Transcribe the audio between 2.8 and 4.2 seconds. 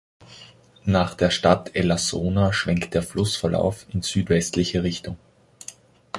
der Flussverlauf in